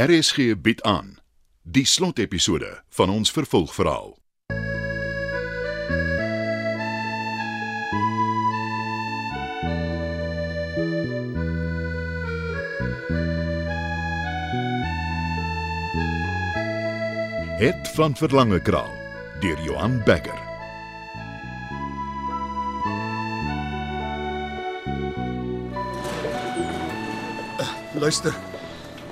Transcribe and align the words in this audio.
RSG 0.00 0.54
bied 0.56 0.82
aan 0.82 1.18
die 1.62 1.84
slotepisode 1.84 2.82
van 2.88 3.10
ons 3.10 3.30
vervolgverhaal. 3.30 4.16
Het 17.60 17.88
van 17.94 18.16
Verlange 18.16 18.62
Kraal 18.62 18.94
deur 19.40 19.62
Johan 19.62 20.00
Becker. 20.04 20.40
Luister. 27.94 28.59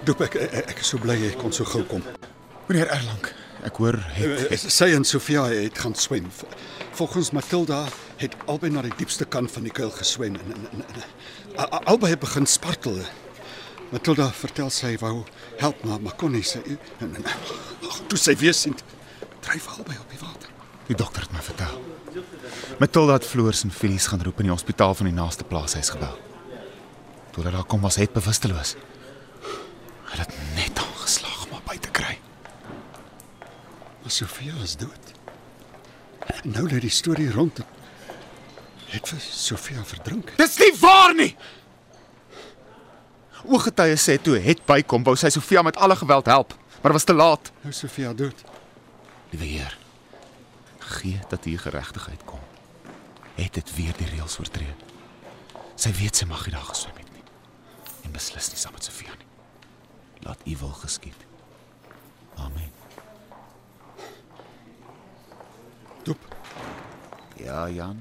Doep 0.08 0.22
ek 0.24 0.36
ek, 0.40 0.78
is 0.80 0.88
so 0.88 0.98
bly 1.02 1.16
jy 1.20 1.34
kon 1.36 1.52
so 1.52 1.66
gou 1.68 1.82
kom. 1.88 2.02
Meneer 2.68 2.88
Erlang, 2.94 3.26
ek 3.68 3.76
hoor 3.80 3.96
het, 4.16 4.50
Eh, 4.52 4.56
Sy 4.56 4.90
en 4.96 5.04
Sofia 5.04 5.44
het 5.50 5.78
gaan 5.78 5.94
swem. 5.94 6.28
Volgens 6.96 7.30
Matilda 7.36 7.82
het 8.20 8.34
albei 8.46 8.70
na 8.72 8.82
die 8.82 8.92
diepste 8.98 9.24
kant 9.24 9.50
van 9.52 9.62
die 9.68 9.72
kuil 9.72 9.90
geswem 9.94 10.34
en, 10.40 10.54
en, 10.54 10.68
en, 10.72 11.02
en 11.56 11.84
albei 11.92 12.10
het 12.14 12.20
begin 12.20 12.46
spartel. 12.46 13.00
Matilda 13.92 14.30
vertel 14.36 14.70
sy 14.70 14.96
wou 15.00 15.24
help 15.60 15.84
maar 15.84 16.00
maar 16.00 16.16
kon 16.20 16.32
nie 16.32 16.42
sy 16.44 16.60
en, 17.00 17.14
en 17.14 17.24
ag, 17.24 18.00
toe 18.08 18.18
sy 18.20 18.34
weer 18.36 18.54
sien 18.56 18.74
dryf 19.44 19.68
albei 19.76 19.96
op 20.00 20.10
die 20.12 20.20
water. 20.20 20.48
die 20.88 20.96
dokter 20.96 21.22
het 21.22 21.32
my 21.32 21.40
vertel. 21.44 21.80
Matilda 22.80 23.12
het 23.18 23.24
Floors 23.28 23.62
en 23.64 23.70
Filies 23.70 24.06
gaan 24.08 24.22
roep 24.24 24.40
in 24.40 24.48
die 24.48 24.52
hospitaal 24.54 24.94
van 24.94 25.06
die 25.06 25.14
naaste 25.14 25.44
plaashuis 25.44 25.90
gebel. 25.92 26.16
Toe 27.32 27.42
hulle 27.44 27.56
daar 27.56 27.64
kom 27.68 27.80
was 27.84 27.96
het 28.00 28.12
bewusteloos. 28.12 28.74
Hulle 30.08 30.24
het 30.24 30.34
net 30.56 30.78
aangeslaag 30.80 31.42
om 31.46 31.52
haar 31.52 31.66
by 31.68 31.76
te 31.84 31.90
kry. 31.92 32.14
Maar 33.40 33.97
Sofia 34.10 34.54
is 34.62 34.76
dood. 34.76 35.14
En 36.26 36.50
nou 36.52 36.66
lê 36.68 36.80
die 36.80 36.92
storie 36.92 37.30
rond 37.32 37.58
het, 37.58 37.66
het 38.88 39.08
vir 39.08 39.20
Sofia 39.20 39.84
verdrink. 39.84 40.32
Dis 40.40 40.58
nie 40.60 40.72
waar 40.80 41.14
nie. 41.16 41.32
Ooggetuie 43.48 43.96
sê 44.00 44.18
toe 44.20 44.38
het 44.42 44.64
bykom 44.66 45.04
wou 45.06 45.14
sy 45.16 45.30
Sofia 45.32 45.62
met 45.62 45.76
alle 45.76 45.96
geweld 45.96 46.26
help, 46.26 46.54
maar 46.82 46.92
was 46.96 47.06
te 47.08 47.14
laat. 47.14 47.52
Nou 47.62 47.72
Sofia 47.72 48.12
dood. 48.12 48.44
Liewe 49.30 49.46
Heer, 49.46 49.78
gee 50.98 51.20
dat 51.28 51.44
hier 51.44 51.60
geregtigheid 51.60 52.24
kom. 52.24 52.40
Het 53.36 53.54
dit 53.54 53.74
weer 53.76 53.94
die 53.98 54.08
reëls 54.14 54.38
oortree. 54.40 54.74
Sy 55.78 55.92
weet 56.00 56.18
sy 56.18 56.26
mag 56.26 56.46
nie 56.46 56.56
daar 56.56 56.66
geswem 56.72 56.96
het 56.98 57.12
nie. 57.14 57.24
En 58.08 58.16
beslis 58.16 58.50
nie 58.50 58.58
saam 58.58 58.74
met 58.74 58.88
Sofia 58.88 59.14
nie. 59.14 59.30
Laat 60.26 60.42
U 60.44 60.56
wil 60.64 60.74
geskied. 60.82 61.26
Amen. 62.36 62.77
Ja, 67.38 67.68
Jan. 67.70 68.00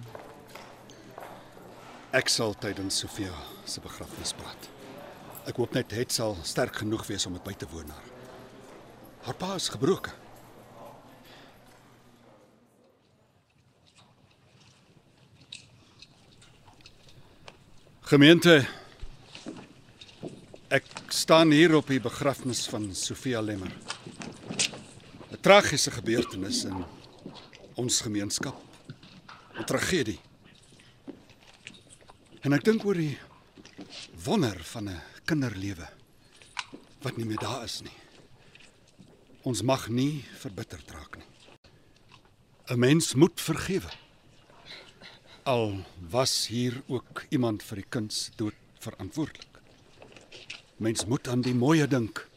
Ek 2.15 2.29
sal 2.31 2.55
tydens 2.57 2.97
Sofia 3.03 3.33
se 3.69 3.81
begrafnis 3.83 4.33
praat. 4.37 4.69
Ek 5.47 5.59
hoop 5.61 5.75
net 5.77 5.93
het 5.93 6.11
sal 6.11 6.33
sterk 6.47 6.81
genoeg 6.81 7.05
wees 7.07 7.27
om 7.29 7.35
dit 7.37 7.45
by 7.45 7.53
te 7.53 7.67
woon 7.69 7.91
haar. 7.93 8.07
Haar 9.27 9.37
pa 9.37 9.53
is 9.59 9.69
gebroken. 9.69 10.25
Gemeente 18.07 18.61
Ek 20.67 20.83
staan 21.15 21.53
hier 21.55 21.77
op 21.77 21.87
die 21.87 22.01
begrafnis 22.03 22.65
van 22.67 22.89
Sofia 22.95 23.39
Lemmer. 23.39 23.71
'n 25.31 25.39
Tragiese 25.39 25.91
gebeurtenis 25.91 26.65
in 26.65 26.83
ons 27.75 28.01
gemeenskap. 28.01 28.66
Tragedie. 29.67 30.19
En 32.47 32.55
ek 32.55 32.63
dink 32.63 32.85
oor 32.87 32.95
die 32.95 33.17
wonder 34.23 34.55
van 34.71 34.87
'n 34.89 35.01
kinderlewe 35.27 35.87
wat 37.03 37.17
nie 37.17 37.25
meer 37.25 37.41
daar 37.43 37.63
is 37.63 37.81
nie. 37.83 37.97
Ons 39.43 39.61
mag 39.61 39.89
nie 39.89 40.23
verbitterd 40.39 40.91
raak 40.91 41.17
nie. 41.17 41.27
'n 42.71 42.79
Mens 42.79 43.13
moet 43.13 43.41
vergewe. 43.41 43.91
Al 45.43 45.83
was 45.99 46.47
hier 46.47 46.81
ook 46.87 47.25
iemand 47.29 47.63
vir 47.63 47.75
die 47.75 47.89
kind 47.89 48.13
se 48.13 48.31
dood 48.35 48.55
verantwoordelik. 48.79 49.59
Mens 50.77 51.05
moet 51.05 51.27
aan 51.27 51.41
die 51.41 51.55
mooie 51.55 51.87
dink. 51.87 52.27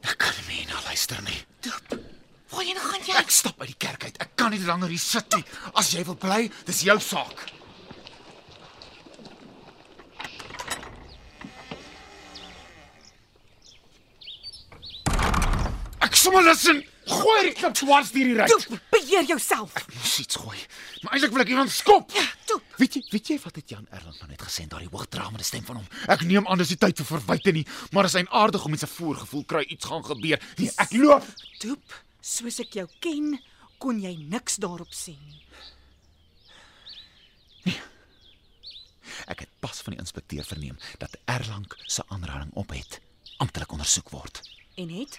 Ek 0.00 0.18
kan 0.18 0.34
nie 0.38 0.56
meer 0.56 0.66
na 0.66 0.82
luister 0.82 1.22
nie. 1.22 1.44
Doep. 1.60 2.03
Waarheen 2.54 2.78
gaan 2.78 3.02
jy? 3.02 3.16
Ek 3.18 3.32
stap 3.34 3.58
uit 3.60 3.72
die 3.72 3.80
kerk 3.82 4.04
uit. 4.06 4.16
Ek 4.22 4.30
kan 4.38 4.52
nie 4.54 4.62
langer 4.62 4.92
hier 4.92 5.02
sit 5.02 5.34
nie. 5.34 5.44
As 5.74 5.90
jy 5.94 6.04
wil 6.06 6.14
bly, 6.18 6.46
dis 6.68 6.84
jou 6.86 6.94
saak. 7.02 7.46
Ek 16.04 16.14
sommer 16.18 16.44
luister. 16.46 16.82
Gooi 17.04 17.40
die 17.50 17.52
klip 17.58 17.74
swars 17.76 18.14
deur 18.14 18.30
die 18.30 18.36
ry. 18.38 18.46
Beheer 18.94 19.26
jouself. 19.28 19.74
Moes 19.92 20.14
iets 20.22 20.38
gooi. 20.40 20.56
Maar 21.02 21.18
eintlik 21.18 21.34
wil 21.34 21.42
ek 21.44 21.50
iemand 21.52 21.74
skop. 21.74 22.14
Ja, 22.16 22.22
doep. 22.48 22.62
Weet 22.78 22.96
jy, 22.96 23.02
weet 23.10 23.28
jy 23.34 23.36
wat 23.42 23.58
het 23.60 23.74
Jan 23.74 23.84
Erland 23.90 24.22
nou 24.22 24.30
net 24.30 24.40
gesê 24.46 24.64
in 24.64 24.70
daardie 24.72 24.88
hoogdramende 24.92 25.44
stem 25.44 25.66
van 25.66 25.82
hom? 25.82 25.90
Ek 26.14 26.24
neem 26.24 26.48
aan 26.48 26.62
dis 26.62 26.72
nie 26.72 26.80
tyd 26.80 27.02
vir 27.02 27.10
verwyte 27.10 27.52
nie, 27.52 27.66
maar 27.92 28.08
as 28.08 28.16
hy 28.16 28.24
aardig 28.30 28.64
om 28.64 28.72
met 28.72 28.80
sy 28.80 28.88
voorgevoel 28.94 29.44
kry 29.52 29.66
iets 29.68 29.90
gaan 29.90 30.06
gebeur. 30.06 30.40
Nee, 30.62 30.72
ek 30.80 30.96
loop. 30.96 31.28
Doep, 31.60 31.98
soos 32.24 32.60
ek 32.62 32.78
jou 32.78 32.86
ken, 33.04 33.34
kon 33.82 34.00
jy 34.00 34.14
niks 34.16 34.56
daarop 34.62 34.92
sê 34.96 35.12
nie. 35.18 35.42
Ek 39.30 39.44
het 39.44 39.52
pas 39.60 39.78
van 39.84 39.94
die 39.94 40.00
inspekteur 40.02 40.44
verneem 40.44 40.76
dat 41.00 41.16
Erlang 41.30 41.64
se 41.86 42.04
aanranding 42.12 42.52
op 42.60 42.72
het 42.76 43.00
amptelik 43.40 43.72
ondersoek 43.72 44.10
word. 44.12 44.40
En 44.76 44.90
het 44.92 45.18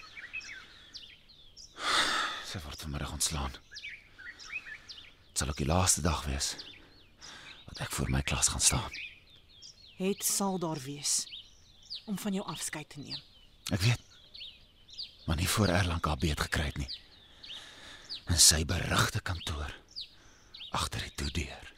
Sy 2.46 2.60
word 2.64 2.80
vanmiddag 2.86 3.12
ontslaan. 3.12 3.52
Dit 5.28 5.42
sal 5.42 5.50
ook 5.50 5.60
die 5.60 5.68
laaste 5.68 6.00
dag 6.00 6.22
wees 6.24 6.54
wat 7.66 7.82
ek 7.82 7.92
voor 7.92 8.10
my 8.10 8.22
klas 8.22 8.48
gaan 8.48 8.62
staan. 8.62 8.92
het 9.96 10.24
sal 10.24 10.58
daar 10.58 10.78
wees 10.84 11.26
om 12.06 12.18
van 12.18 12.32
jou 12.32 12.46
afskeid 12.46 12.88
te 12.88 13.00
neem. 13.00 13.20
Ek 13.74 13.80
weet. 13.80 14.05
Maar 15.26 15.36
nie 15.36 15.48
voor 15.48 15.68
Erlang 15.68 16.04
haar 16.04 16.18
beet 16.22 16.40
gekry 16.40 16.68
het 16.70 16.78
nie. 16.78 16.90
In 18.30 18.38
sy 18.38 18.64
berigte 18.64 19.20
kantoor 19.20 19.74
agter 20.76 21.02
die 21.02 21.14
toedeur. 21.14 21.72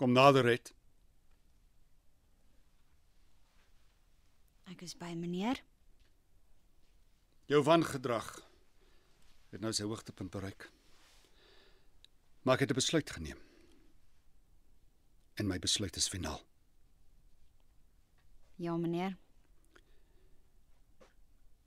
Kom 0.00 0.12
nader 0.12 0.46
het. 0.48 0.72
Ek 4.70 4.86
is 4.86 4.94
by 4.96 5.10
meneer. 5.18 5.60
Jou 7.50 7.60
wangedrag 7.66 8.30
het 9.50 9.60
nou 9.60 9.74
sy 9.74 9.84
hoogtepunt 9.84 10.30
bereik. 10.30 10.70
Maar 12.42 12.54
ek 12.54 12.60
het 12.60 12.70
'n 12.70 12.80
besluit 12.80 13.10
geneem. 13.10 13.49
En 15.40 15.48
my 15.48 15.56
besluit 15.58 15.96
is 15.96 16.08
finaal. 16.08 16.42
Ja, 18.60 18.76
meneer. 18.76 19.16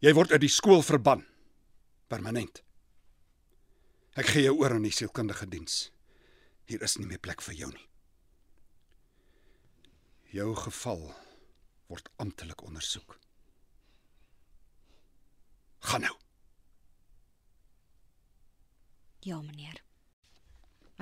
Jy 0.03 0.11
word 0.13 0.33
uit 0.35 0.43
die 0.43 0.51
skool 0.51 0.83
verban. 0.85 1.23
Permanent. 2.11 2.59
Ek 4.19 4.29
gee 4.29 4.43
jou 4.45 4.59
oor 4.59 4.75
aan 4.75 4.85
die 4.85 4.93
sielkundige 4.93 5.47
diens. 5.49 5.87
Hier 6.69 6.83
is 6.85 6.99
nie 6.99 7.07
meer 7.09 7.21
plek 7.23 7.41
vir 7.41 7.55
jou 7.63 7.69
nie. 7.71 7.87
Jou 10.33 10.51
geval 10.59 11.07
word 11.89 12.11
amptelik 12.21 12.61
ondersoek. 12.67 13.17
Gaan 15.89 16.05
nou. 16.05 16.13
Ja, 19.25 19.41
meneer. 19.41 19.81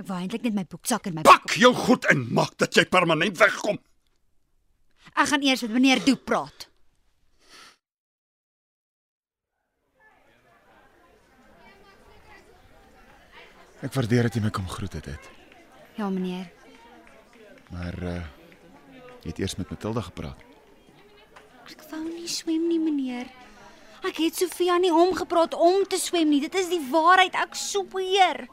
Ek 0.01 0.07
wou 0.09 0.17
eintlik 0.17 0.41
net 0.47 0.55
my 0.57 0.63
boeksak 0.65 1.07
en 1.11 1.19
my 1.19 1.23
Pak 1.27 1.53
jou 1.61 1.69
goed 1.77 2.07
en 2.09 2.23
maak 2.33 2.55
dat 2.57 2.73
jy 2.73 2.87
permanent 2.89 3.37
wegkom. 3.37 3.77
Ek 5.13 5.27
gaan 5.29 5.43
eers 5.45 5.61
met 5.67 5.75
meneer 5.75 6.01
Doep 6.01 6.23
praat. 6.25 6.65
Ek 13.85 13.93
waardeer 13.93 14.25
dat 14.25 14.37
jy 14.37 14.41
my 14.41 14.49
kom 14.53 14.65
groet 14.69 14.97
het. 14.97 15.05
het. 15.05 15.29
Ja, 15.97 16.09
meneer. 16.09 16.49
Maar 17.69 18.01
uh 18.01 18.21
jy 19.21 19.29
het 19.29 19.39
eers 19.43 19.55
met 19.59 19.69
Matilda 19.69 20.01
gepraat. 20.01 20.39
Ek 21.69 21.83
wou 21.91 22.01
nie 22.07 22.25
swem 22.25 22.63
nie, 22.65 22.79
meneer. 22.81 23.29
Ek 24.01 24.17
het 24.17 24.33
Sofia 24.33 24.79
nie 24.81 24.89
omgepraat 24.89 25.53
om 25.53 25.85
te 25.85 26.01
swem 26.01 26.25
nie. 26.33 26.41
Dit 26.41 26.57
is 26.57 26.73
die 26.73 26.81
waarheid. 26.89 27.37
Ek 27.37 27.53
sweer. 27.53 28.47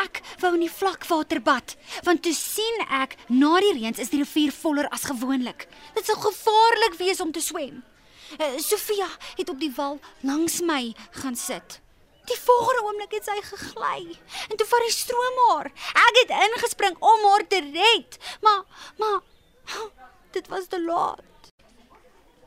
Ek 0.00 0.22
wou 0.40 0.54
in 0.54 0.64
die 0.64 0.72
vlakwater 0.72 1.40
bad, 1.42 1.76
want 2.06 2.22
toe 2.22 2.34
sien 2.34 2.84
ek 2.88 3.16
na 3.28 3.60
die 3.60 3.72
reëns 3.78 4.00
is 4.02 4.12
die 4.12 4.22
rivier 4.22 4.52
voller 4.52 4.88
as 4.94 5.04
gewoonlik. 5.10 5.68
Dit 5.94 6.06
sou 6.08 6.16
gevaarlik 6.16 6.98
wees 6.98 7.20
om 7.20 7.32
te 7.32 7.40
swem. 7.40 7.82
Uh, 8.40 8.56
Sofia 8.58 9.08
het 9.36 9.48
op 9.52 9.60
die 9.60 9.72
wal 9.76 9.98
langs 10.24 10.60
my 10.64 10.94
gaan 11.20 11.36
sit. 11.36 11.80
Die 12.30 12.38
volgende 12.38 12.84
oomblik 12.86 13.16
het 13.18 13.26
sy 13.26 13.36
gegly 13.44 14.16
en 14.48 14.56
toe 14.56 14.66
vat 14.70 14.86
die 14.86 14.94
stroom 14.94 15.40
haar. 15.48 15.68
Ek 16.06 16.20
het 16.22 16.34
ingespring 16.46 16.96
om 17.00 17.26
haar 17.28 17.44
te 17.50 17.60
red, 17.66 18.18
maar 18.40 18.62
maar 18.98 19.20
dit 20.32 20.48
was 20.48 20.68
te 20.70 20.80
laat. 20.80 21.50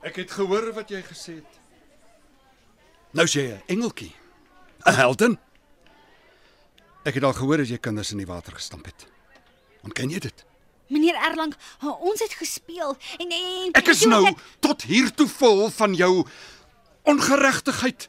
Ek 0.05 0.15
het 0.21 0.31
gehoor 0.31 0.71
wat 0.73 0.89
jy 0.89 1.01
gesê 1.05 1.39
het. 1.41 1.61
Nou 3.15 3.25
sê 3.27 3.49
jy 3.49 3.59
engeltjie. 3.67 4.13
'n 4.85 4.93
Heldin. 4.93 5.37
Ek 7.05 7.13
het 7.19 7.23
al 7.27 7.35
gehoor 7.37 7.61
as 7.61 7.69
jy 7.69 7.77
kinders 7.81 8.11
in 8.15 8.21
die 8.23 8.27
water 8.29 8.55
gestamp 8.57 8.87
het. 8.89 9.05
Ontken 9.85 10.09
jy 10.09 10.19
dit? 10.25 10.45
Meneer 10.89 11.17
Erlang, 11.27 11.53
ons 11.81 12.21
het 12.21 12.33
gespeel 12.37 12.93
en 13.19 13.31
en 13.33 13.71
Ek 13.77 13.87
is 13.93 14.03
toe 14.03 14.09
nou 14.09 14.23
ek- 14.29 14.41
tot 14.61 14.83
hier 14.85 15.09
toe 15.17 15.27
vol 15.27 15.69
van 15.73 15.93
jou 15.97 16.25
ongeregtigheid 17.09 18.07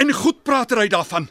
en 0.00 0.12
goedpratery 0.12 0.88
daarvan. 0.88 1.28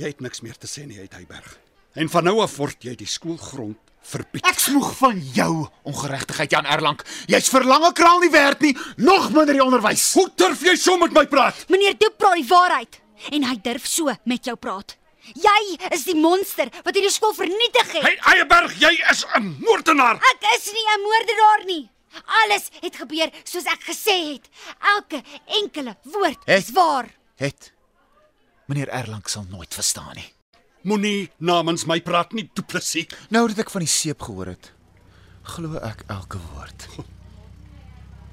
Jy 0.00 0.06
het 0.14 0.20
niks 0.24 0.40
meer 0.40 0.56
te 0.56 0.66
sê 0.68 0.86
nie 0.86 0.98
uit 1.00 1.12
Heyberg. 1.12 1.58
En 1.94 2.08
van 2.08 2.24
nou 2.24 2.40
af 2.40 2.56
word 2.56 2.82
jy 2.84 2.94
die 2.96 3.06
skoolgrond 3.08 3.76
verbied. 4.02 4.46
Ek 4.48 4.58
smoeg 4.58 4.92
van 4.96 5.18
jou 5.34 5.66
ongeregtigheid 5.84 6.50
Jan 6.54 6.64
Erlang. 6.66 7.00
Jy's 7.28 7.48
verlange 7.52 7.92
kraal 7.92 8.20
nie 8.20 8.30
werd 8.32 8.60
nie, 8.64 8.76
nog 8.96 9.28
minder 9.32 9.52
die 9.56 9.64
onderwys. 9.64 10.12
Hoe 10.16 10.28
durf 10.36 10.62
jy 10.64 10.76
so 10.76 10.96
met 10.96 11.12
my 11.12 11.26
praat? 11.26 11.66
Meneer 11.68 11.96
Doep 11.98 12.16
praat 12.16 12.34
die 12.40 12.46
waarheid 12.48 13.00
en 13.36 13.44
hy 13.44 13.56
durf 13.60 13.86
so 13.86 14.08
met 14.24 14.44
jou 14.48 14.56
praat. 14.56 14.96
Jy 15.34 15.78
is 15.94 16.04
die 16.04 16.14
monster 16.16 16.68
wat 16.84 16.94
hierdie 16.94 17.10
skool 17.12 17.34
vernietig 17.34 17.92
het. 17.92 18.02
Hey 18.02 18.18
Eyberg, 18.34 18.74
jy 18.80 18.92
is 19.10 19.24
'n 19.36 19.56
moordenaar. 19.60 20.16
Ek 20.16 20.42
is 20.56 20.72
nie 20.72 20.86
'n 20.96 21.00
moordenaar 21.02 21.64
nie. 21.66 21.90
Alles 22.26 22.70
het 22.80 22.96
gebeur 22.96 23.30
soos 23.44 23.64
ek 23.64 23.82
gesê 23.86 24.32
het. 24.32 24.48
Elke 24.96 25.22
enkele 25.46 25.96
woord 26.02 26.38
Hey. 26.44 26.58
is 26.58 26.70
waar. 26.70 27.06
Het 27.36 27.72
meneer 28.66 28.88
Erlang 28.88 29.28
sal 29.28 29.44
nooit 29.50 29.74
verstaan 29.74 30.14
nie. 30.14 30.32
Moenie 30.82 31.30
namens 31.38 31.84
my 31.84 32.00
praat 32.00 32.32
nie, 32.32 32.50
Du 32.54 32.62
Plessis. 32.62 33.06
Nou 33.28 33.48
dat 33.48 33.58
ek 33.58 33.70
van 33.70 33.80
die 33.80 33.88
seep 33.88 34.22
gehoor 34.22 34.46
het, 34.46 34.72
glo 35.42 35.76
ek 35.76 36.04
elke 36.08 36.38
woord. 36.54 36.86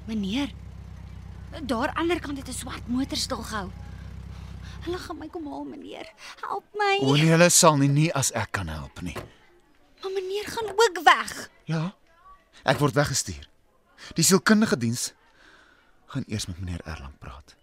Meneer, 0.06 0.48
daar 1.62 1.90
aanderkant 1.94 2.38
het 2.38 2.48
'n 2.48 2.52
swart 2.52 2.88
motor 2.88 3.16
stilgehou. 3.16 3.70
Hulle 4.86 4.98
gaan 5.02 5.18
my 5.18 5.28
kom 5.32 5.46
haal, 5.50 5.64
meneer. 5.68 6.08
Help 6.44 6.66
my. 6.78 6.94
O 7.02 7.14
nee, 7.14 7.28
hulle 7.32 7.50
sal 7.52 7.76
nie 7.80 7.90
nie 7.92 8.08
as 8.16 8.30
ek 8.38 8.52
kan 8.58 8.70
help 8.72 9.02
nie. 9.04 9.16
Maar 10.02 10.14
meneer 10.14 10.46
gaan 10.48 10.70
ook 10.72 11.00
weg. 11.04 11.32
Ja. 11.70 11.82
Ek 12.68 12.78
word 12.82 12.94
weggestuur. 12.94 13.48
Die 14.14 14.24
sielkundige 14.24 14.78
diens 14.78 15.12
gaan 16.12 16.24
eers 16.28 16.46
met 16.46 16.60
meneer 16.62 16.84
Erlang 16.86 17.16
praat. 17.20 17.56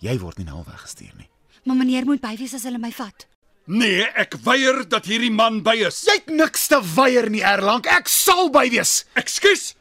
Jy 0.00 0.14
word 0.22 0.38
nie 0.40 0.46
nou 0.48 0.62
weggestuur 0.64 1.12
nie. 1.18 1.28
Maar 1.68 1.76
meneer 1.82 2.06
moet 2.08 2.22
by 2.22 2.36
wees 2.40 2.54
as 2.56 2.64
hulle 2.64 2.80
my 2.80 2.92
vat. 2.94 3.26
Nee, 3.70 4.06
ek 4.18 4.38
weier 4.46 4.80
dat 4.88 5.06
hierdie 5.06 5.30
man 5.30 5.60
by 5.62 5.76
is. 5.86 6.00
Jy 6.08 6.16
het 6.22 6.30
niks 6.32 6.70
te 6.72 6.78
weier 6.96 7.28
nie, 7.30 7.42
Erlang. 7.44 7.84
Ek 7.86 8.08
sal 8.08 8.48
by 8.54 8.64
wees. 8.72 9.04
Ekskuus. 9.20 9.74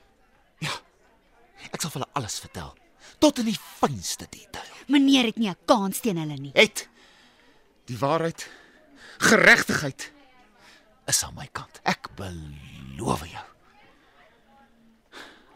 Ek 1.70 1.80
sal 1.82 1.94
vir 1.94 2.02
hulle 2.02 2.12
alles 2.20 2.40
vertel, 2.42 2.70
tot 3.20 3.40
in 3.40 3.50
die 3.52 3.60
fynste 3.60 4.28
detail. 4.30 4.72
Meneer 4.88 5.30
het 5.30 5.38
nie 5.38 5.50
'n 5.50 5.58
kans 5.66 6.00
teen 6.00 6.18
hulle 6.18 6.38
nie. 6.38 6.52
Het 6.54 6.88
die 7.86 7.98
waarheid, 7.98 8.50
geregtigheid 9.18 10.12
is 11.06 11.24
aan 11.24 11.34
my 11.34 11.48
kant. 11.52 11.80
Ek 11.84 12.10
beloof 12.16 13.26
jou. 13.26 13.46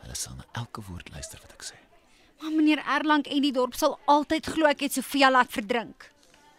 Hulle 0.02 0.16
sal 0.16 0.36
na 0.36 0.46
elke 0.52 0.82
woord 0.82 1.12
luister 1.14 1.40
wat 1.42 1.54
ek 1.54 1.64
sê. 1.64 1.78
Maar 2.42 2.52
meneer 2.52 2.84
Erlang 2.86 3.24
en 3.26 3.42
die 3.42 3.54
dorp 3.56 3.74
sal 3.74 4.00
altyd 4.06 4.46
glo 4.46 4.68
ek 4.68 4.80
het 4.80 4.94
Sofia 4.94 5.32
laat 5.32 5.52
verdrink. 5.52 6.10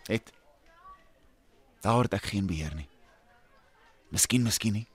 Het 0.06 0.32
daar 1.80 2.02
het 2.02 2.14
ek 2.16 2.32
geen 2.32 2.46
beheer 2.46 2.74
nie. 2.74 2.88
Miskien, 4.08 4.42
miskien 4.42 4.72
nie. 4.72 4.86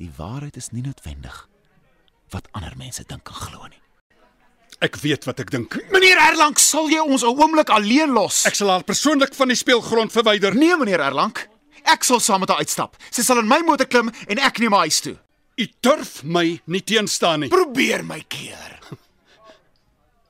Die 0.00 0.10
waarheid 0.16 0.56
is 0.56 0.70
nie 0.72 0.82
noodwendig 0.82 1.48
wat 2.32 2.48
ander 2.56 2.76
mense 2.76 3.04
dink 3.04 3.28
en 3.28 3.34
glo 3.34 3.66
nie. 3.68 3.82
Ek 4.80 4.96
weet 5.02 5.26
wat 5.28 5.40
ek 5.42 5.50
dink. 5.52 5.76
Meneer 5.92 6.16
Erlang, 6.30 6.56
sal 6.58 6.88
jy 6.88 7.00
ons 7.04 7.22
'n 7.22 7.28
oomblik 7.36 7.68
alleen 7.68 8.12
los? 8.16 8.46
Ek 8.46 8.54
sal 8.54 8.70
haar 8.70 8.82
persoonlik 8.84 9.34
van 9.34 9.48
die 9.48 9.56
speelgrond 9.56 10.12
verwyder. 10.12 10.54
nee, 10.54 10.76
meneer 10.76 11.00
Erlang. 11.00 11.36
Ek 11.84 12.04
sal 12.04 12.20
saam 12.20 12.40
met 12.40 12.48
haar 12.48 12.58
uitstap. 12.58 12.96
Sy 13.10 13.22
sal 13.22 13.38
in 13.38 13.48
my 13.48 13.60
motor 13.60 13.86
klim 13.86 14.10
en 14.28 14.38
ek 14.38 14.58
neem 14.58 14.72
haar 14.72 14.88
huis 14.88 15.00
toe. 15.00 15.16
U 15.60 15.66
durf 15.82 16.22
my 16.24 16.60
nie 16.66 16.80
teenstaan 16.80 17.40
nie. 17.40 17.48
Probeer 17.48 18.02
my 18.04 18.24
keer. 18.28 18.78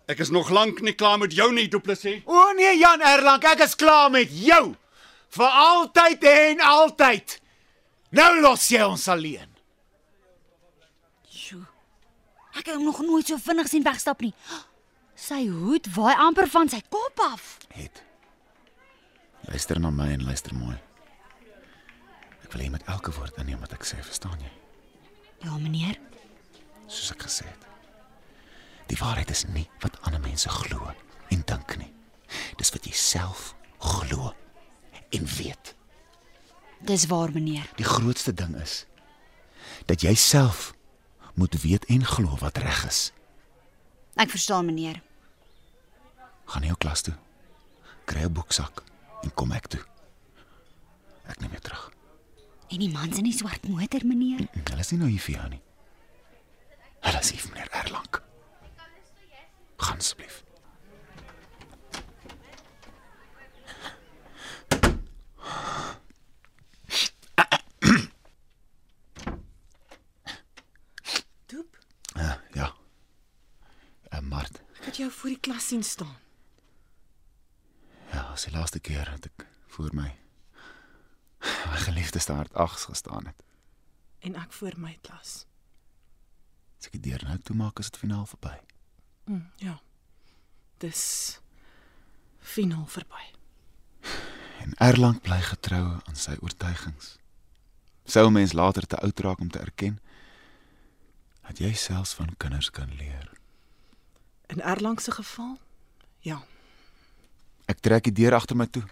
Ek 0.08 0.18
is 0.18 0.30
nog 0.30 0.50
lank 0.50 0.80
nie 0.82 0.94
klaar 0.94 1.18
met 1.18 1.32
jou 1.32 1.52
nie, 1.52 1.68
Du 1.68 1.78
Plessis. 1.78 2.22
O 2.26 2.52
nee, 2.56 2.76
Jan 2.78 3.00
Erlang, 3.00 3.44
ek 3.44 3.60
is 3.60 3.76
klaar 3.76 4.10
met 4.10 4.28
jou. 4.32 4.74
Vir 5.30 5.46
altyd 5.46 6.24
en 6.24 6.60
altyd. 6.60 7.38
Nou 8.10 8.40
los 8.40 8.68
jy 8.68 8.82
ons 8.82 9.06
alleen. 9.08 9.46
Ek 12.58 12.66
het 12.66 12.74
hom 12.74 12.84
nog 12.84 13.00
nooit 13.04 13.26
so 13.26 13.38
vinnig 13.38 13.68
sien 13.70 13.84
wegstap 13.86 14.20
nie. 14.24 14.34
Sy 15.14 15.44
hoed 15.52 15.86
waai 15.94 16.14
amper 16.16 16.48
van 16.50 16.70
sy 16.72 16.80
kop 16.88 17.20
af. 17.30 17.56
Het. 17.76 18.02
Luister 19.48 19.80
na 19.80 19.90
my 19.94 20.08
en 20.14 20.24
luister 20.24 20.54
mooi. 20.56 20.76
Ek 22.44 22.52
wil 22.52 22.62
hê 22.62 22.68
jy 22.68 22.74
moet 22.74 22.88
elke 22.90 23.12
woord 23.14 23.36
inneem 23.38 23.60
wat 23.62 23.74
ek 23.76 23.86
sê, 23.86 24.00
verstaan 24.02 24.40
jy? 24.42 24.52
Ja, 25.44 25.56
meneer. 25.56 26.00
Soos 26.90 27.12
ek 27.14 27.26
gesê 27.28 27.46
het. 27.46 27.66
Die 28.90 28.98
waarheid 28.98 29.30
is 29.30 29.44
nie 29.54 29.68
wat 29.84 30.00
ander 30.02 30.20
mense 30.24 30.50
glo 30.50 30.90
en 31.30 31.44
dink 31.46 31.76
nie. 31.78 31.92
Dis 32.58 32.72
wat 32.74 32.86
jy 32.88 32.94
self 32.96 33.52
glo 33.78 34.32
en 35.14 35.28
weet. 35.38 35.74
Dis 36.88 37.06
waar, 37.06 37.30
meneer. 37.32 37.68
Die 37.78 37.86
grootste 37.86 38.34
ding 38.34 38.56
is 38.58 38.84
dat 39.86 40.02
jy 40.02 40.14
self 40.18 40.72
moet 41.34 41.60
weet 41.62 41.84
en 41.84 42.04
glo 42.04 42.36
wat 42.40 42.56
reg 42.58 42.84
is. 42.86 43.12
Ek 44.14 44.30
verstaan, 44.30 44.66
meneer. 44.66 45.02
Gaan 46.50 46.62
jou 46.66 46.76
klas 46.76 47.00
toe. 47.06 47.14
Kry 48.04 48.24
'n 48.26 48.32
boeksak 48.32 48.82
en 49.22 49.34
kom 49.34 49.52
ek 49.52 49.66
toe. 49.66 49.84
Ek 51.26 51.38
neem 51.40 51.50
jou 51.50 51.60
terug. 51.60 51.90
En 52.70 52.78
die 52.78 52.90
mans 52.90 53.16
in 53.18 53.24
die 53.24 53.32
swart 53.36 53.68
motor, 53.68 54.00
meneer. 54.06 54.40
Mm, 54.40 54.62
Hulle 54.64 54.80
is 54.80 54.90
nie 54.90 54.98
nou 54.98 55.08
hier 55.10 55.20
vir 55.20 55.34
jou 55.34 55.48
nie. 55.48 55.62
Hulle 57.00 57.18
is 57.20 57.30
hier 57.30 57.40
vir 57.40 57.50
meneer 57.52 57.70
Erlang. 57.72 58.20
Gaan 59.76 59.98
asseblief. 59.98 60.42
Doep, 71.46 71.76
Uh, 72.16 72.32
ja. 72.52 72.72
Uh, 74.12 74.18
Mart, 74.20 74.60
ek 74.80 74.84
het 74.89 74.89
jou 75.00 75.10
voor 75.10 75.30
die 75.34 75.40
klas 75.40 75.66
sien 75.72 75.82
staan. 75.84 76.16
ja, 78.12 78.24
dis 78.32 78.44
die 78.48 78.52
laaste 78.56 78.80
keer 78.80 79.04
dat 79.10 79.26
ek 79.30 79.46
voor 79.76 79.90
my 79.94 80.08
my 81.70 81.76
geliefde 81.86 82.18
staart 82.18 82.54
ags 82.54 82.84
gestaan 82.84 83.26
het. 83.26 83.42
en 84.20 84.34
ek 84.36 84.52
voor 84.52 84.74
my 84.76 84.98
klas. 85.00 85.46
As 86.78 86.86
ek 86.88 86.92
die 86.98 87.10
deur 87.10 87.22
nou 87.24 87.38
toemaak, 87.38 87.78
is 87.80 87.88
dit 87.90 87.96
finaal 88.00 88.26
verby. 88.26 88.56
Mm, 89.24 89.50
ja. 89.56 89.80
Dis 90.80 91.40
finaal 92.40 92.86
verby. 92.86 93.24
En 94.60 94.74
Erlang 94.76 95.20
bly 95.24 95.40
getrou 95.40 96.00
aan 96.04 96.16
sy 96.16 96.36
oortuigings. 96.40 97.16
Sou 98.04 98.26
'n 98.28 98.32
mens 98.32 98.52
later 98.52 98.86
te 98.86 98.96
oud 98.96 99.20
raak 99.20 99.40
om 99.40 99.50
te 99.50 99.58
erken 99.60 99.98
dat 101.48 101.58
jy 101.58 101.72
selfs 101.74 102.14
van 102.14 102.36
kinders 102.36 102.70
kan 102.70 102.92
leer. 102.96 103.39
In 104.50 104.60
Erlang 104.60 105.00
se 105.00 105.12
geval? 105.14 105.58
Ja, 106.26 106.42
Ek 107.70 107.78
trek 107.86 108.02
die 108.08 108.12
deur 108.18 108.34
agter 108.34 108.56
my 108.58 108.66
toe. 108.66 108.82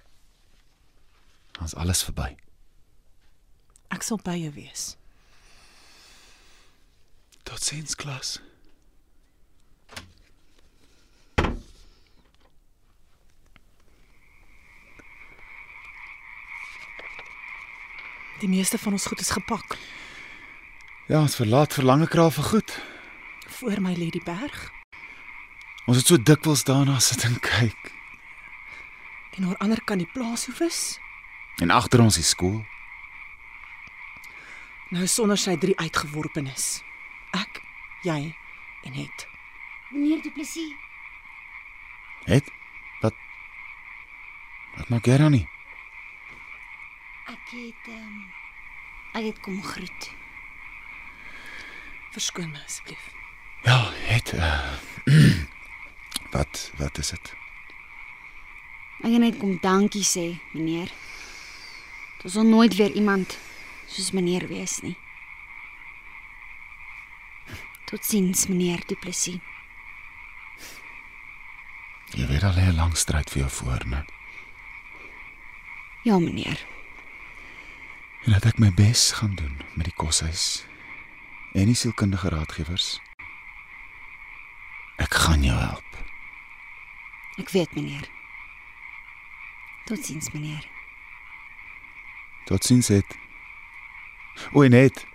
Dan's 1.59 1.75
alles 1.75 2.03
verby. 2.07 2.37
ek 3.91 4.03
sal 4.07 4.21
by 4.23 4.37
jou 4.39 4.53
wees. 4.55 4.83
Totsiens 7.49 7.97
klas. 7.99 8.37
Die 18.41 18.49
meeste 18.49 18.79
van 18.79 18.93
ons 18.93 19.07
goed 19.07 19.21
is 19.21 19.31
gepak. 19.35 19.77
Ja, 21.09 21.21
ons 21.21 21.37
verlaat 21.41 21.73
verlange 21.75 22.07
kraal 22.07 22.31
vir 22.31 22.45
goed. 22.53 22.75
Voor 23.59 23.81
my 23.83 23.95
lê 23.99 24.11
die 24.15 24.23
berg 24.25 24.69
Ons 25.89 25.97
het 26.03 26.07
so 26.11 26.19
dikwels 26.21 26.65
daarna 26.69 26.99
sit 27.01 27.25
en 27.25 27.39
kyk. 27.41 27.93
en 29.39 29.47
oor 29.47 29.57
ander 29.63 29.79
kan 29.87 29.99
die 29.99 30.09
plaas 30.13 30.47
hoef 30.47 30.61
is. 30.67 30.99
En 31.63 31.71
agter 31.71 32.01
ons 32.03 32.15
die 32.19 32.25
skool. 32.27 32.65
Nou 34.91 35.07
sonder 35.07 35.39
sy 35.39 35.55
drie 35.57 35.77
uitgeworpenes. 35.79 36.83
Ek, 37.37 37.61
jy 38.03 38.35
en 38.85 38.93
het. 38.97 39.27
Meneer 39.93 40.23
Du 40.23 40.31
Plessis, 40.31 40.75
Het 42.29 42.45
wat 43.01 43.15
Wat 44.77 44.89
maak 44.89 45.07
jy 45.07 45.17
dan 45.19 45.33
nie? 45.33 45.47
ek 47.29 47.51
het 47.53 47.89
ehm 47.89 48.05
um, 48.05 48.33
ek 49.15 49.25
het 49.25 49.41
kom 49.41 49.63
groet. 49.65 50.11
Verskoon 52.13 52.51
my 52.53 52.61
asseblief. 52.67 53.09
Ja, 53.65 53.91
het 54.09 54.33
uh, 54.35 54.73
Wat 56.31 56.71
wat 56.77 56.99
is 56.99 57.11
dit? 57.11 57.35
Ek 58.99 59.13
het 59.13 59.23
net 59.23 59.39
kom 59.39 59.59
dankie 59.63 60.05
sê, 60.05 60.41
meneer. 60.53 60.91
Dit 62.23 62.33
sal 62.35 62.47
nooit 62.49 62.75
weer 62.75 62.91
iemand 62.99 63.39
soos 63.87 64.11
meneer 64.11 64.49
wees 64.51 64.81
nie. 64.83 64.97
Totsiens, 67.89 68.47
meneer 68.51 68.83
Du 68.87 68.97
Plessis. 69.01 69.39
Jy 72.17 72.27
weet 72.27 72.43
al 72.43 72.57
'n 72.57 72.75
lang 72.77 72.97
stryd 72.97 73.31
vir 73.31 73.39
jou 73.39 73.51
voor, 73.51 73.85
né? 73.87 74.05
Ja, 76.03 76.19
meneer. 76.19 76.67
En 78.25 78.33
dat 78.33 78.45
ek 78.45 78.59
my 78.59 78.73
bes 78.75 79.13
gaan 79.13 79.35
doen 79.35 79.57
met 79.75 79.85
die 79.85 79.95
koshuis 79.95 80.65
en 81.53 81.67
die 81.67 81.75
sielkundige 81.75 82.29
raadgewers. 82.29 83.01
Ek 84.97 85.15
gaan 85.15 85.43
jou 85.43 85.59
help. 85.59 85.88
Ek 87.39 87.51
weet, 87.55 87.75
meneer. 87.75 88.09
Totsiens, 89.87 90.33
meneer. 90.33 90.67
Totsiens 92.45 92.89
het. 92.89 93.19
O, 94.53 94.67
net. 94.67 95.07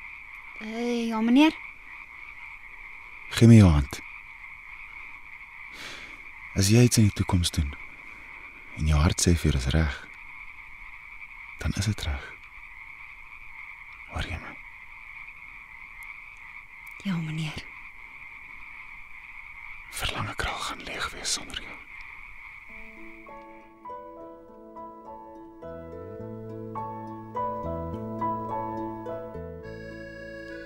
Uh, 0.62 1.08
ja, 1.08 1.22
meneer. 1.22 1.51
Gee 3.30 3.48
my 3.48 3.60
jou 3.60 3.70
hand. 3.72 4.00
As 6.56 6.70
jy 6.70 6.86
iets 6.86 7.01
in 7.01 7.10
die 7.10 7.18
toekoms 7.18 7.50
doen 7.51 7.72
en 8.77 8.89
jou 8.89 8.98
hart 9.01 9.22
sê 9.22 9.34
vir 9.38 9.58
is 9.58 9.68
reg, 9.74 9.96
dan 11.62 11.74
is 11.82 11.89
dit 11.89 12.03
reg. 12.06 12.27
Hoor 14.13 14.27
jy 14.30 14.38
my? 14.38 14.53
Ja, 17.03 17.18
meneer. 17.18 17.65
Verlange 19.94 20.36
kraal 20.38 20.62
gaan 20.70 20.86
leeg 20.88 21.10
wees 21.18 21.34
sonder 21.34 21.62
jou. 21.62 21.80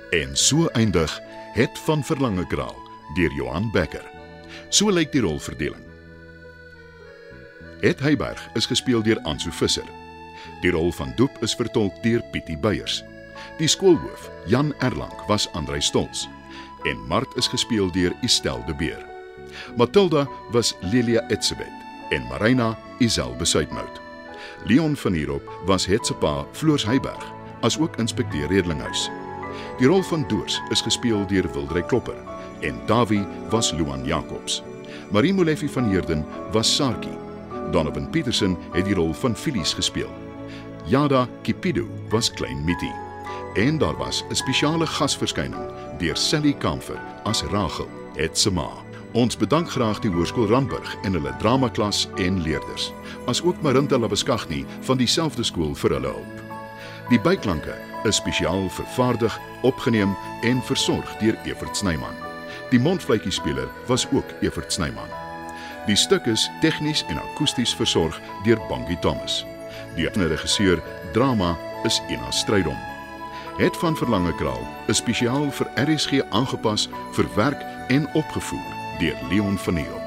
En 0.09 0.37
so 0.37 0.67
eindig 0.67 1.21
Het 1.53 1.79
van 1.79 2.03
Verlange 2.03 2.47
Kraal 2.47 2.75
deur 3.13 3.31
Johan 3.31 3.71
Becker. 3.71 4.05
So 4.69 4.89
lyk 4.89 5.11
die 5.11 5.21
rolverdeling. 5.21 5.83
Het 7.79 7.99
Heyberg 7.99 8.49
is 8.53 8.65
gespeel 8.65 9.03
deur 9.03 9.19
Anso 9.21 9.51
Visser. 9.51 9.87
Die 10.61 10.71
rol 10.71 10.91
van 10.91 11.13
Doep 11.15 11.41
is 11.41 11.55
vertolk 11.55 12.03
deur 12.03 12.23
Pietie 12.31 12.57
Beyers. 12.57 13.03
Die 13.57 13.67
skoolhoof, 13.67 14.29
Jan 14.45 14.73
Erlang, 14.79 15.13
was 15.27 15.51
Andrei 15.51 15.81
Stols 15.81 16.27
en 16.83 17.07
Mart 17.07 17.35
is 17.35 17.47
gespeel 17.47 17.91
deur 17.91 18.13
Estel 18.21 18.63
de 18.65 18.75
Beer. 18.75 19.05
Matilda 19.75 20.27
was 20.51 20.75
Lilia 20.81 21.29
Etzebeth 21.29 21.85
en 22.09 22.27
Marina 22.27 22.77
Isel 22.97 23.35
Besuitnout. 23.35 24.01
Leon 24.63 24.95
van 24.95 25.13
Heerop 25.13 25.61
was 25.65 25.85
Het 25.85 26.05
se 26.05 26.13
pa, 26.13 26.45
Floors 26.51 26.85
Heyberg, 26.85 27.31
asook 27.61 27.97
inspekteur 27.97 28.47
Redlinghuis. 28.47 29.09
Die 29.77 29.85
rol 29.85 30.01
van 30.03 30.23
Doors 30.27 30.61
is 30.73 30.81
gespeel 30.81 31.27
deur 31.29 31.45
Wildrey 31.53 31.83
Klopper 31.85 32.15
en 32.65 32.79
Dawie 32.89 33.25
was 33.49 33.71
Luan 33.71 34.05
Jacobs. 34.05 34.63
Marie 35.11 35.33
Molefe 35.33 35.69
van 35.69 35.89
Heerden 35.89 36.25
was 36.51 36.75
Sarkie. 36.75 37.17
Donovan 37.71 38.09
Petersen 38.09 38.57
het 38.71 38.85
die 38.85 38.95
rol 38.97 39.13
van 39.13 39.35
Phyllis 39.35 39.73
gespeel. 39.73 40.09
Yada 40.85 41.27
Kipido 41.41 41.85
was 42.09 42.31
Klein 42.33 42.65
Mitty. 42.65 42.89
En 43.53 43.77
daar 43.77 43.97
was 43.97 44.23
'n 44.29 44.35
spesiale 44.35 44.87
gasverskyning 44.87 45.69
deur 45.99 46.17
Sally 46.17 46.53
Kamfer 46.53 46.99
as 47.23 47.41
Rachel, 47.41 47.87
het 48.15 48.37
se 48.37 48.51
ma. 48.51 48.69
Ons 49.11 49.37
bedank 49.37 49.69
graag 49.69 49.99
die 49.99 50.11
Hoërskool 50.11 50.47
Randburg 50.47 50.95
en 51.03 51.13
hulle 51.13 51.35
dramaklas 51.37 52.07
en 52.15 52.41
leerders, 52.41 52.93
asook 53.25 53.61
Marinta 53.61 53.97
Labeskagni 53.97 54.65
van 54.81 54.97
dieselfde 54.97 55.43
skool 55.43 55.75
vir 55.75 55.91
hulle 55.91 56.07
hulp. 56.07 56.46
Die 57.07 57.19
byklanke 57.19 57.71
is 58.03 58.15
spesiaal 58.15 58.69
vervaardig, 58.69 59.39
opgeneem 59.61 60.15
en 60.41 60.61
versorg 60.63 61.13
deur 61.21 61.37
Evert 61.43 61.77
Snyman. 61.77 62.15
Die 62.69 62.79
mondvletjiespeler 62.79 63.67
was 63.87 64.07
ook 64.11 64.25
Evert 64.41 64.73
Snyman. 64.73 65.07
Die 65.85 65.95
stuk 65.95 66.25
is 66.27 66.49
tegnies 66.61 67.05
en 67.07 67.21
akoesties 67.21 67.75
versorg 67.75 68.19
deur 68.43 68.59
Bongie 68.67 68.99
Thomas. 68.99 69.45
Die 69.95 70.09
regisseur 70.09 70.83
drama 71.13 71.57
is 71.83 72.01
Ina 72.09 72.31
Strydom. 72.31 72.77
Het 73.57 73.77
van 73.77 73.97
Verlange 73.97 74.35
Kraal 74.35 74.67
is 74.87 74.97
spesiaal 74.97 75.47
vir 75.51 75.67
RSG 75.75 76.21
aangepas, 76.29 76.89
verwerk 77.11 77.63
en 77.87 78.13
opgevoer 78.13 78.75
deur 78.99 79.15
Leon 79.29 79.57
van 79.57 79.75
Heerop. 79.75 80.03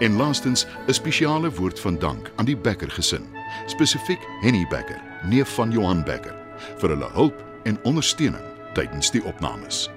En 0.00 0.16
laastens 0.16 0.66
'n 0.86 0.92
spesiale 0.92 1.50
woord 1.52 1.80
van 1.80 1.98
dank 1.98 2.30
aan 2.36 2.44
die 2.44 2.56
Becker 2.56 2.90
gesin, 2.90 3.28
spesifiek 3.66 4.20
Henny 4.40 4.66
Becker, 4.68 5.11
neef 5.28 5.54
van 5.56 5.70
Johan 5.70 6.02
Becker, 6.06 6.36
vir 6.80 6.94
hulle 6.94 7.10
hulp 7.16 7.42
en 7.68 7.78
ondersteuning 7.88 8.44
tydens 8.74 9.10
die 9.14 9.24
opnames. 9.28 9.88